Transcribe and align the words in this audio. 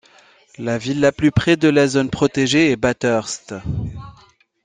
La 0.57 0.79
ville 0.79 0.99
la 0.99 1.11
plus 1.11 1.29
près 1.31 1.57
de 1.57 1.67
la 1.67 1.87
zone 1.87 2.09
protégée 2.09 2.71
est 2.71 2.75
Bathurst. 2.75 3.53